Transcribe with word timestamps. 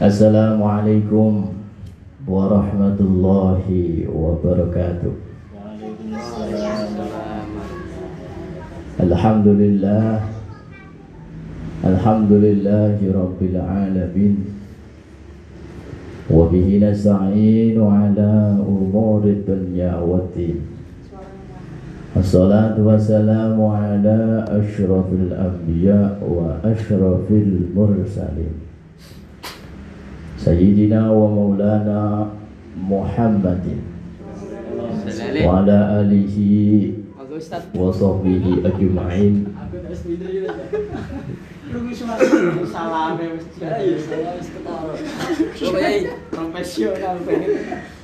Assalamualaikum 0.00 1.52
warahmatullahi 2.24 4.08
wabarakatuh. 4.08 5.12
Alhamdulillah 9.04 10.24
Alhamdulillahi 11.84 13.04
Rabbil 13.12 13.60
Alamin 13.60 14.48
Wabihi 16.32 16.80
nasta'inu 16.80 17.84
ala 17.84 18.56
umuri 18.64 19.44
dunya 19.44 20.00
wa 20.00 20.24
din 20.32 20.79
الصلاة 22.30 22.78
والسلام 22.78 23.58
على 23.58 24.46
أشرف 24.48 25.06
الأنبياء 25.12 26.14
وأشرف 26.22 27.26
المرسلين. 27.30 28.54
سيدنا 30.38 31.10
ومولانا 31.10 32.30
محمد 32.78 33.66
وعلى 35.42 35.76
آله 36.00 36.36
وصحبه 37.74 38.44
أجمعين. 38.62 39.34
Profesional. 41.70 42.18
Banget. 47.26 47.98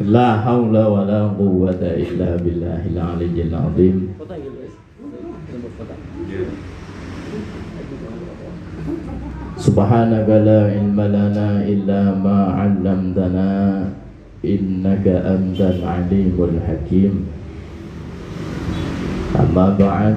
La 0.00 0.40
haula 0.40 0.88
wa 0.88 1.04
la 1.04 1.28
quwwata 1.36 1.92
illa 2.00 2.40
billahil 2.40 2.96
aliyyil 2.96 3.52
azim. 3.52 3.96
Subhanaka 9.60 10.40
la 10.40 10.72
ilma 10.72 11.12
lana 11.12 11.60
illa 11.68 12.16
ma 12.16 12.56
'allamtana 12.56 13.92
innaka 14.40 15.28
antal 15.28 15.84
alimul 15.84 16.56
hakim. 16.64 17.28
Amma 19.36 19.76
ba'd. 19.76 20.16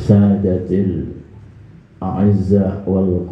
Sadatil 0.00 1.20
A'izza 2.00 2.80
wal 2.88 3.26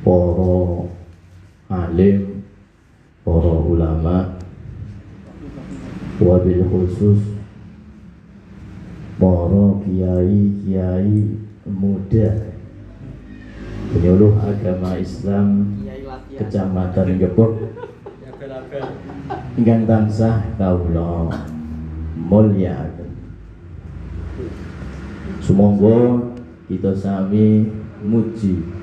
Para 0.00 0.89
alim 1.90 2.46
Para 3.26 3.54
ulama 3.66 4.38
Wabil 6.22 6.62
khusus 6.70 7.20
Para 9.20 9.64
kiai-kiai 9.84 11.18
muda. 11.68 12.30
Penyuluh 13.92 14.32
agama 14.38 14.96
Islam 14.96 15.76
Kecamatan 16.38 17.20
Gepok 17.20 17.52
ingkang 19.60 19.84
tansah 19.84 20.56
kawula 20.56 21.28
mulyakaken. 22.16 23.12
Sumangga 25.44 26.32
kita 26.64 26.96
sami 26.96 27.68
muji 28.00 28.79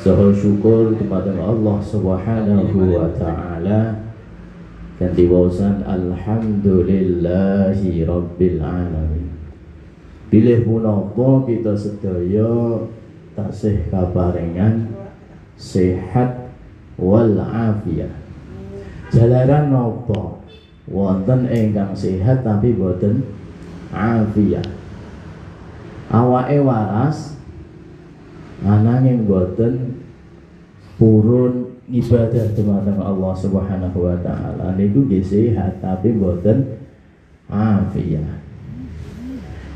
saha 0.00 0.32
syukur 0.32 0.96
kepada 0.96 1.36
Allah 1.36 1.76
Subhanahu 1.80 2.96
wa 2.96 3.08
taala. 3.16 3.96
Dan 4.96 5.12
diwausan 5.12 5.84
alhamdulillahi 5.84 8.08
rabbil 8.08 8.60
alamin. 8.64 9.28
Pilih 10.32 10.64
punapa 10.64 11.44
kita 11.44 11.76
sedaya 11.76 12.80
tasih 13.36 13.92
kaparingan 13.92 14.88
sehat 15.60 16.48
wal 16.96 17.36
afiyah 17.36 18.24
jalaran 19.10 19.70
nopo 19.70 20.42
wonten 20.86 21.46
ingkang 21.50 21.94
sehat 21.94 22.42
tapi 22.42 22.74
boten 22.74 23.22
afiat. 23.90 24.66
Awake 26.06 26.62
waras 26.62 27.35
ananging 28.66 29.30
boten 29.30 30.02
purun 30.98 31.78
ibadah 31.86 32.50
dumateng 32.58 32.98
Allah 32.98 33.32
Subhanahu 33.38 33.98
wa 34.10 34.18
taala. 34.18 34.74
Niku 34.74 35.06
nggih 35.06 35.22
sehat 35.22 35.78
tapi 35.78 36.10
boten 36.18 36.82
afiat 37.46 38.46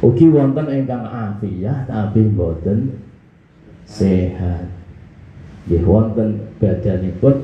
ugi 0.00 0.33
wonten 0.33 0.67
ingkang 0.73 1.05
afiat 1.05 1.84
tapi 1.89 2.25
boten 2.33 3.05
sehat. 3.84 4.65
Nggih 5.69 5.84
wonten 5.84 6.56
badanipun 6.56 7.37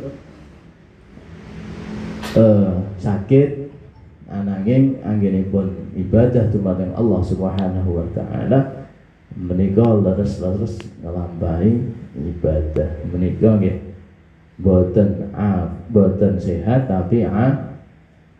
uh, 2.33 2.81
sakit 2.97 3.69
ananging 4.27 4.99
anggenipun 5.05 5.93
ibadah 5.95 6.49
dumateng 6.49 6.97
Allah 6.97 7.21
Subhanahu 7.23 7.91
wa 8.03 8.07
taala 8.17 8.86
menika 9.35 9.83
leres-leres 9.83 10.79
nglampahi 11.03 11.73
ibadah. 12.15 12.91
Menika 13.11 13.59
nggih 13.59 13.77
boten 14.63 15.35
af 15.35 15.75
boten 15.91 16.39
sehat 16.39 16.87
tapi 16.87 17.27
a 17.27 17.75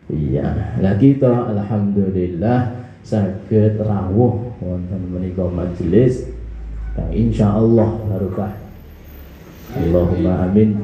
iya. 0.09 0.77
Lagi 0.79 1.19
to 1.19 1.29
alhamdulillah 1.29 2.87
saged 3.03 3.77
rawuh 3.81 4.55
wonten 4.63 5.01
menika 5.11 5.45
majelis. 5.51 6.31
Kang 6.97 7.13
insyaallah 7.13 8.09
barokah. 8.09 8.57
Allahumma 9.77 10.49
amin. 10.49 10.81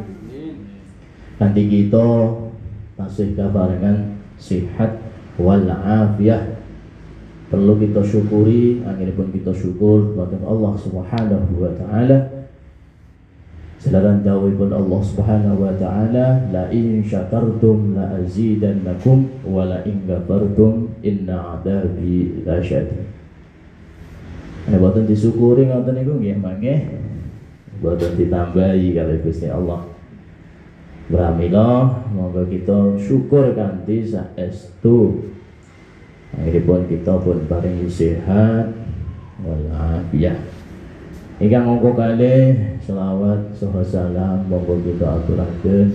Nanti 1.41 1.65
kita 1.65 2.37
tasih 2.93 3.33
kabarengan 3.33 4.21
sihat 4.37 5.01
wal 5.41 5.65
afiyah 5.65 6.52
perlu 7.53 7.77
kita 7.77 8.01
syukuri 8.01 8.81
akhirnya 8.81 9.13
pun 9.13 9.29
kita 9.29 9.53
syukur 9.53 10.09
kepada 10.09 10.41
Allah 10.41 10.73
Subhanahu 10.73 11.61
wa 11.61 11.69
taala 11.77 12.33
Selaran 13.83 14.23
pun 14.23 14.71
Allah 14.71 15.01
Subhanahu 15.03 15.59
wa 15.59 15.75
taala 15.75 16.47
la 16.55 16.71
in 16.71 17.03
syakartum 17.03 17.91
la 17.91 18.15
azidannakum 18.15 19.43
wa 19.43 19.67
la 19.67 19.83
in 19.83 20.07
kafartum 20.07 20.87
inna 21.03 21.59
adabi 21.59 22.31
lasyadid. 22.47 23.03
Nek 24.71 24.79
boten 24.79 25.03
disyukuri 25.03 25.67
ngoten 25.67 25.99
niku 25.99 26.15
nggih 26.15 26.39
mangke 26.39 26.95
boten 27.83 28.15
ditambahi 28.15 28.95
kali 28.95 29.19
Gusti 29.19 29.51
Allah. 29.51 29.83
Pramila 31.11 32.07
monggo 32.15 32.47
kita 32.47 32.95
syukur 32.95 33.51
kanthi 33.51 34.07
saestu. 34.07 35.27
Akhiripun 36.43 36.91
kita 36.91 37.23
pun 37.23 37.47
paring 37.47 37.87
sehat 37.87 38.75
walafiat. 39.47 40.35
Ingkang 41.39 41.63
monggo 41.63 41.95
kali 41.95 42.51
selawat 42.83 43.55
saha 43.55 43.79
salam 43.79 44.43
monggo 44.51 44.75
kita 44.83 45.23
aturaken 45.23 45.87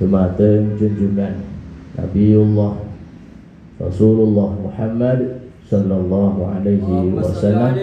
dumateng 0.00 0.80
junjungan 0.80 1.44
Nabiullah 1.92 2.88
Rasulullah 3.76 4.48
Muhammad 4.64 5.44
sallallahu 5.68 6.40
alaihi 6.48 7.12
wasallam. 7.12 7.76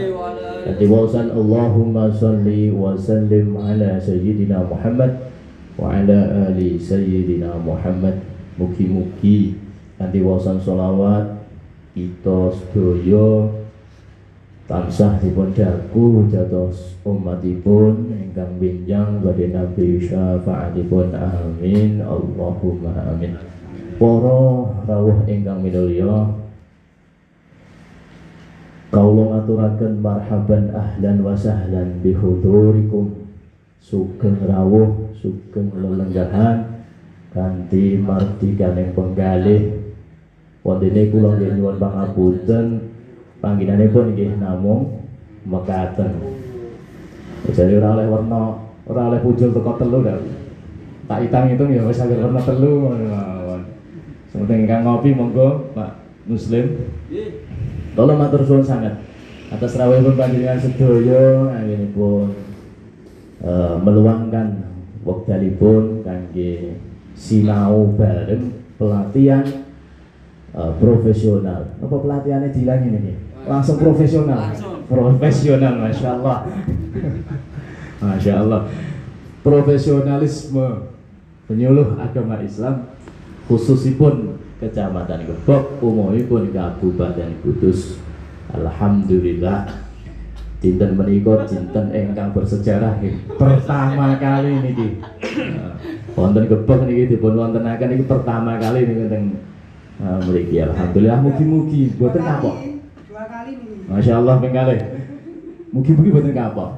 Nanti 0.61 0.85
wasan 0.89 1.29
Allahumma 1.29 2.09
salli 2.09 2.73
wa 2.73 2.97
sallim 2.97 3.53
ala 3.53 4.01
sayyidina 4.01 4.65
Muhammad 4.65 5.29
wa 5.77 5.93
ala 5.93 6.49
ali 6.49 6.77
sayyidina 6.77 7.53
Muhammad 7.61 8.21
mugi-mugi 8.57 9.57
nanti 9.97 10.21
wasan 10.21 10.61
solawat 10.61 11.40
kita 11.91 12.39
sedaya 12.55 13.51
tansah 14.69 15.19
dipun 15.19 15.51
daku 15.51 16.31
dados 16.31 16.95
umatipun 17.03 18.15
ingkang 18.15 18.55
binjang 18.55 19.19
badhe 19.19 19.51
nabi 19.51 19.99
syafaatipun. 19.99 21.11
Amin. 21.11 21.99
Allahumma 21.99 22.95
amin. 23.11 23.35
Para 23.99 24.41
rawuh 24.87 25.27
ingkang 25.27 25.59
minulya 25.59 26.41
Kaulo 28.91 29.31
ngaturaken 29.31 30.03
marhaban 30.03 30.67
ahlan 30.75 31.23
wa 31.23 31.31
sahlan 31.31 32.03
bihudurikum 32.03 33.23
sugeng 33.79 34.35
rawuh 34.43 35.15
sugeng 35.15 35.71
lelenggahan 35.71 36.83
kanthi 37.31 37.95
mardiganing 37.95 38.91
penggalih 38.91 39.80
wondene 40.61 41.09
kula 41.09 41.37
nggih 41.37 41.57
nyuwun 41.57 41.77
pangapunten. 41.81 42.65
Pangginanipun 43.41 44.13
nggih 44.13 44.37
namung 44.37 45.01
mekaten. 45.49 46.13
Jadi 47.49 47.73
ora 47.81 47.97
oleh 47.97 48.07
warna 48.07 48.61
ora 48.85 49.01
oleh 49.09 49.19
pujul 49.25 49.49
teko 49.49 49.81
telu 49.81 50.05
dah 50.05 50.21
tak 51.09 51.25
hitung 51.25 51.49
itu 51.49 51.63
ya 51.73 51.81
wis 51.89 51.97
saged 51.97 52.21
warna 52.21 52.41
telu. 52.45 52.93
Mawon. 52.93 53.61
Sementing 54.29 54.69
ingkang 54.69 54.85
ngopi 54.85 55.09
monggo 55.17 55.73
Pak 55.73 56.05
Muslim. 56.29 56.85
Tolong 57.97 58.17
matur 58.21 58.45
suwun 58.45 58.63
sangat. 58.63 58.95
Atas 59.51 59.75
rawuhipun 59.75 60.15
panjenengan 60.15 60.63
sedaya 60.63 61.51
anggenipun 61.51 62.31
uh, 63.43 63.75
meluangkan 63.83 64.63
wekdalipun 65.03 66.05
kangge 66.07 66.79
sinau 67.17 67.91
bareng 67.99 68.55
pelatihan 68.79 69.43
uh, 70.55 70.71
profesional. 70.79 71.75
Apa 71.79 71.95
pelatihannya 71.99 72.49
dilangi 72.51 72.87
ini? 72.91 73.13
Langsung 73.47 73.77
profesional. 73.81 74.51
Langsung. 74.51 74.85
Profesional, 74.85 75.73
masya 75.79 76.09
Allah. 76.19 76.37
masya 78.03 78.33
Allah. 78.43 78.61
Profesionalisme 79.41 80.91
penyuluh 81.49 81.97
agama 81.97 82.37
Islam 82.43 82.93
khususipun 83.49 84.37
Kecamatan 84.61 85.25
Gebok, 85.25 85.81
umumipun 85.81 86.53
Kabupaten 86.53 87.33
Kudus. 87.41 87.97
Alhamdulillah 88.53 89.65
dinten 90.61 90.93
menika 90.93 91.49
dinten 91.49 91.89
ingkang 91.89 92.29
bersejarah 92.29 93.01
nggih. 93.01 93.25
Pertama 93.41 94.21
kali 94.21 94.61
niki. 94.61 95.01
Nah, 95.57 95.73
Wonten 96.19 96.45
Gebok 96.45 96.85
niki 96.85 97.17
dipun 97.17 97.33
wontenaken 97.33 97.89
niki 97.89 98.05
pertama 98.05 98.61
kali 98.61 98.85
niki 98.85 99.09
teng 99.09 99.33
uh, 100.01 100.19
mriki. 100.25 100.57
Alhamdulillah 100.59 101.19
mugi-mugi 101.21 101.93
boten 101.95 102.21
kapok. 102.25 102.55
Dua 103.07 103.23
kali 103.29 103.51
nih. 103.61 103.87
Masya 103.87 104.13
Allah 104.17 104.35
pengkali. 104.41 104.77
Mugi-mugi 105.71 106.09
boten 106.09 106.33
kapok. 106.33 106.69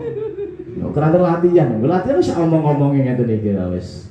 Nek 0.73 0.89
kerana 0.91 1.17
latihan, 1.21 1.67
latihan 1.79 2.17
wis 2.19 2.33
omong-omongin 2.35 3.07
ngeten 3.07 3.29
iki 3.31 3.55
lah 3.55 3.71
wis. 3.71 4.09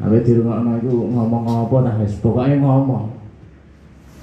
Awe 0.00 0.16
di 0.22 0.32
rumah 0.32 0.64
iku 0.80 1.12
ngomong 1.12 1.44
apa 1.68 1.76
nah 1.84 1.94
wis 2.00 2.16
pokoknya 2.22 2.62
ngomong. 2.62 3.20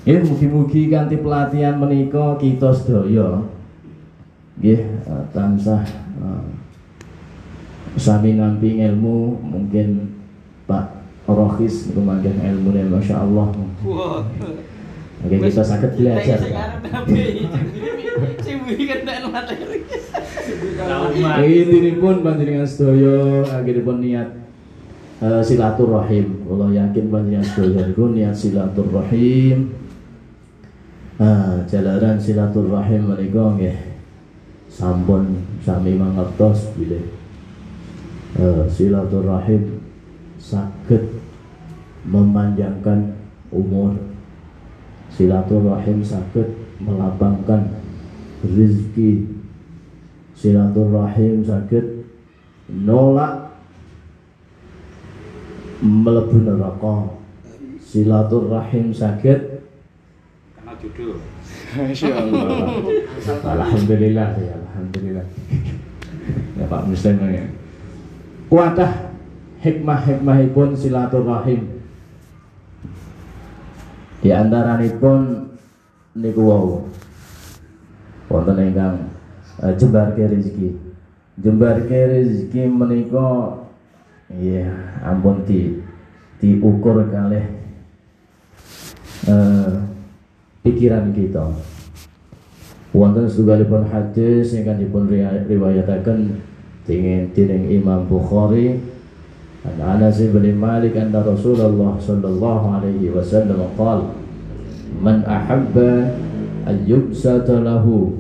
Ini 0.08 0.24
mugi-mugi 0.24 0.88
kanthi 0.88 1.20
pelatihan 1.20 1.76
menika 1.76 2.40
kita 2.40 2.72
sedaya 2.72 3.44
nggih 4.58 4.82
eh, 4.82 5.24
tansah 5.38 5.86
eh, 6.18 6.46
sami 7.98 8.34
nampi 8.34 8.82
ilmu 8.82 9.38
mungkin 9.38 10.18
Pak 10.66 10.97
Rohis 11.28 11.92
niku 11.92 12.02
mangke 12.08 12.32
ilmune 12.32 12.88
masyaallah. 12.88 13.52
Wah. 13.84 14.24
Oke 15.28 15.36
kita 15.44 15.60
sakit 15.60 15.92
belajar. 16.00 16.40
Ini 21.44 21.92
pun 22.00 22.16
panjenengan 22.24 22.64
sedaya 22.64 23.44
akhiripun 23.60 24.00
niat 24.00 24.30
eh, 25.20 25.42
silaturahim. 25.44 26.48
Allah 26.48 26.70
yakin 26.88 27.06
panjenengan 27.12 27.44
sedaya 27.44 27.92
niku 27.92 28.16
niat 28.16 28.32
silaturahim. 28.32 29.76
Ah, 31.20 31.60
jalaran 31.68 32.16
silaturahim 32.16 33.10
menika 33.10 33.58
nggih 33.58 33.78
sampun 34.70 35.44
sami 35.66 35.98
mangertos 35.98 36.72
bilih 36.78 37.04
eh, 38.38 38.64
silaturahim 38.70 39.77
saged 40.48 41.04
memanjangkan 42.08 43.20
umur 43.52 44.00
silaturahim 45.12 46.00
saged 46.00 46.56
melapangkan 46.80 47.84
rezeki 48.48 49.28
silaturahim 50.32 51.44
saged 51.44 52.08
nolak 52.72 53.60
mlebu 55.84 56.48
neraka 56.48 57.12
silaturahim 57.84 58.96
saged 58.96 59.60
Karena 60.56 60.74
judul. 60.84 61.22
Alhamdulillah 63.46 64.30
ya, 64.36 64.54
alhamdulillah. 64.58 65.26
ya 66.58 66.66
Pak 66.68 66.84
Muslim 66.92 67.16
ya. 67.30 67.46
Kuatah 68.52 69.07
hikmah-hikmahipun 69.68 70.80
silaturahim. 70.80 71.84
Di 74.24 74.32
antaranipun 74.32 75.52
niku 76.16 76.42
wau. 76.48 76.88
Wonten 78.32 78.72
ingkang 78.72 79.12
uh, 79.60 79.74
jembarke 79.76 80.24
rezeki. 80.24 80.76
Jembarke 81.38 81.96
rezeki 81.96 82.66
menika 82.72 83.62
iya 84.32 84.72
ampun 85.06 85.46
di 85.48 85.80
diukur 86.38 87.08
kalih 87.08 87.46
eh, 89.26 89.74
pikiran 90.66 91.14
kita. 91.14 91.50
Wonten 92.92 93.30
setunggalipun 93.30 93.90
hadis 93.90 94.58
ingkang 94.58 94.82
dipun 94.82 95.10
dening 96.88 97.36
dening 97.36 97.68
Imam 97.68 98.08
Bukhari 98.08 98.80
an 99.68 99.76
Anas 99.84 100.24
bin 100.24 100.48
Malik 100.56 100.96
anna 100.96 101.20
Rasulullah 101.20 102.00
sallallahu 102.00 102.80
alaihi 102.80 103.12
wasallam 103.12 103.68
qala 103.76 104.16
man 105.04 105.28
ahabba 105.28 106.16
an 106.64 106.78
yubsata 106.88 107.60
lahu 107.60 108.16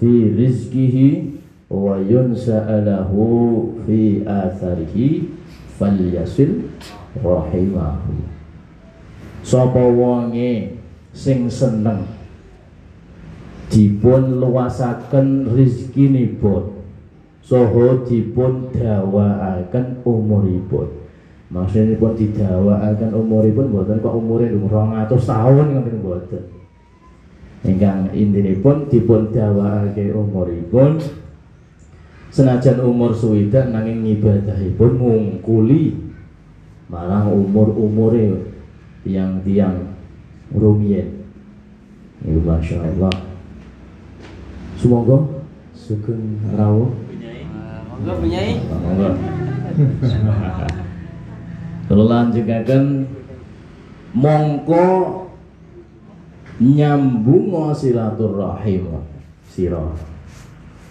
fi 0.00 0.32
rizqihi 0.32 1.36
wa 1.68 2.00
yunsa'a 2.00 2.80
lahu 2.88 3.76
fi 3.84 4.24
atharihi 4.24 5.28
falyasil 5.76 6.72
rahimahu 7.20 8.36
sapa 9.46 9.78
wonge 9.78 10.74
sing 11.16 11.48
seneng? 11.48 12.04
Dipun 13.66 14.38
luasaken 14.38 15.50
rezekinipun 15.50 16.75
saha 17.46 18.02
dipun 18.02 18.74
dawaaken 18.74 20.02
umuripun. 20.02 20.90
Maksudipun 21.46 22.18
didawaaken 22.18 23.14
umuripun 23.14 23.70
mboten 23.70 24.02
kok 24.02 24.18
umure 24.18 24.50
200 24.50 25.06
tahun 25.14 25.66
ngoten 25.78 25.96
mboten. 26.02 26.44
Ingkang 27.62 28.10
intinipun 28.10 28.90
dipun 28.90 29.30
dawaake 29.30 30.10
umuripun 30.10 30.98
senajan 32.34 32.82
umur 32.82 33.14
suwidak 33.14 33.70
nanging 33.70 34.02
ngibadahipun 34.02 34.90
ngungkuli 34.98 35.94
malah 36.90 37.30
umur-umure 37.30 38.50
tiang-tiang 39.06 39.94
rumiyin. 40.50 41.30
Iku 42.26 42.42
Masya 42.42 42.82
Allah. 42.82 43.14
Semoga 44.76 45.36
Sugeng 45.76 46.42
rawuh 46.58 47.05
Monggo 47.96 49.08
Kula 51.86 52.04
lanjukaken 52.10 53.06
mongko 54.10 54.86
nyambung 56.58 57.70
silaturahim 57.70 59.06
sira. 59.46 59.94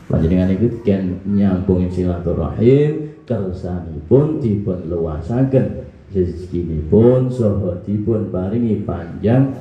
Panjenengan 0.07 0.55
iku 0.55 0.81
ken 0.87 1.19
nyambung 1.27 1.89
silaturahim 1.91 3.17
kersanipun 3.27 4.39
dipun 4.39 4.87
luasaken 4.87 5.89
rezekinipun 6.13 7.27
saha 7.27 7.81
dipun 7.83 8.31
paringi 8.31 8.85
panjang 8.87 9.51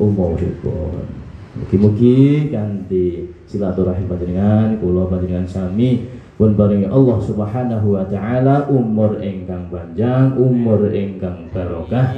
umuripun. 0.00 1.04
Mugi-mugi 1.54 2.50
kanthi 2.50 3.30
silaturahim 3.46 4.08
panjenengan 4.08 4.80
kula 4.80 5.12
panjenengan 5.12 5.46
sami 5.46 6.13
pun 6.34 6.58
paringi 6.58 6.90
Allah 6.90 7.18
Subhanahu 7.22 7.94
wa 7.94 8.04
taala 8.10 8.66
umur 8.66 9.22
ingkang 9.22 9.70
panjang, 9.70 10.34
umur 10.34 10.90
ingkang 10.90 11.46
barokah 11.54 12.10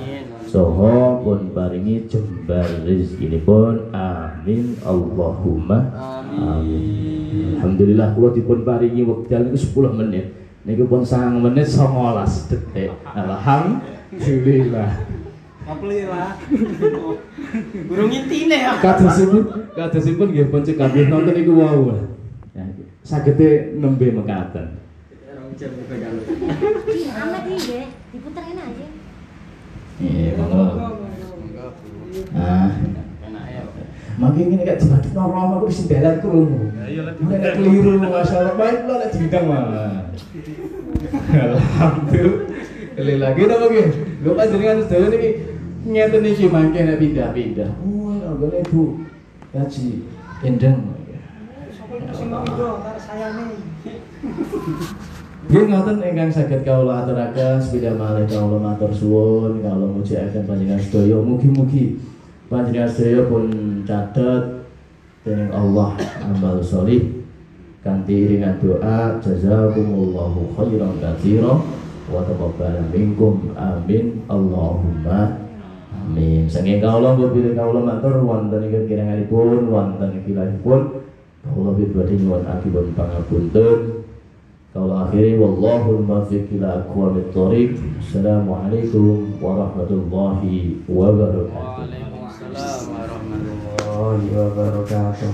saha 0.47 1.21
pun 1.21 1.53
paringi 1.53 2.09
jembar 2.09 2.65
rezekinipun. 2.87 3.93
Amin 3.93 4.79
Allahumma 4.81 5.93
amin. 6.33 7.61
Alhamdulillah 7.61 8.17
kula 8.17 8.33
dipun 8.33 8.65
paringi 8.65 9.05
wekdal 9.05 9.53
niku 9.53 9.93
10 9.93 10.01
menit. 10.01 10.33
Niku 10.65 10.89
pun 10.89 11.05
9 11.05 11.45
menit 11.45 11.69
19 11.69 12.51
detik. 12.51 12.91
Alhamdulillah. 13.05 14.91
Alhamdulillah. 15.67 16.29
Burung 17.91 18.11
intine 18.15 18.57
ya. 18.57 18.81
Kadosipun 18.81 19.45
kadosipun 19.77 20.33
nggih 20.33 20.49
pun 20.49 20.63
cekap 20.65 20.95
nonton 20.95 21.35
niku 21.37 21.53
wau. 21.59 21.93
Ya, 21.93 22.16
sagede 23.07 23.79
nembe 23.79 24.11
mekaten. 24.11 24.83
Amat 27.17 27.45
ini 27.47 27.87
diputerin 28.11 28.59
aja. 28.59 28.87
Iya, 29.97 30.37
monggo. 30.37 30.65
Ah, 32.37 32.69
Enak 33.25 33.45
ya. 33.49 33.63
makin 34.17 34.53
ini 34.53 34.65
kayak 34.67 34.81
dibagi 34.83 35.11
normal 35.15 35.63
aku 35.63 35.69
sing 35.71 35.87
dalan 35.89 36.19
krungu. 36.21 36.73
Mulai 37.23 37.39
nek 37.41 37.53
keliru 37.57 37.93
masalah 38.03 38.59
baik 38.59 38.85
lo 38.91 38.95
lek 39.01 39.15
diundang 39.15 39.47
malah. 39.49 40.11
Alhamdulillah. 41.31 43.17
lagi 43.23 43.43
to 43.47 43.57
nggih. 43.57 43.89
Lho 44.27 44.31
panjenengan 44.35 44.83
sedaya 44.85 45.07
niki 45.13 45.31
ngeten 45.87 46.27
iki 46.27 46.45
mangke 46.51 46.81
nek 46.85 47.01
pindah-pindah. 47.01 47.71
Oh, 47.81 48.19
anggone 48.19 48.61
Bu 48.67 49.07
Haji 49.55 50.05
Endang. 50.45 51.06
Nggih 55.47 55.63
ngoten 55.71 56.03
ingkang 56.03 56.31
saged 56.35 56.67
kawula 56.67 57.07
aturaken 57.07 57.63
sepeda 57.63 57.95
malih 57.95 58.27
kawula 58.27 58.59
matur 58.59 58.91
suwun 58.91 59.63
kawula 59.63 59.87
mujiaken 59.95 60.43
panjenengan 60.43 60.83
sedaya. 60.83 61.23
Mugi-mugi 61.23 62.03
panjenengan 62.51 62.91
sedaya 62.91 63.31
pun 63.31 63.47
catet 63.87 64.67
dening 65.23 65.55
Allah 65.55 65.95
amal 66.27 66.59
solih 66.59 67.23
kanthi 67.87 68.27
iringan 68.27 68.59
doa 68.59 69.23
jazakumullahu 69.23 70.51
khairan 70.59 70.99
katsira 70.99 71.63
wa 72.11 72.21
taqabbal 72.27 72.91
minkum. 72.91 73.55
Amin. 73.55 74.27
Allahumma 74.27 75.47
amin. 75.95 76.51
Saking 76.51 76.83
kawula 76.83 77.15
bilih 77.15 77.55
kawula 77.55 77.87
matur 77.87 78.19
wonten 78.27 78.67
ing 78.67 78.91
kiranganipun 78.91 79.71
wonten 79.71 80.11
kilahipun 80.27 81.07
kawula 81.47 81.71
bidhati 81.79 82.15
nyuwun 82.19 82.43
agipun 82.43 82.91
pangapunten 82.99 83.79
kalau 84.77 85.09
akhiri 85.09 85.41
wallahul 85.41 86.05
muwaffiq 86.05 86.53
ila 86.61 86.85
aqwamit 86.85 87.33
thoriq. 87.33 87.81
Assalamualaikum 87.97 89.41
warahmatullahi 89.41 90.85
wabarakatuh. 90.85 91.81
Waalaikumsalam 91.81 92.81
warahmatullahi 92.93 94.27
wabarakatuh. 94.37 95.25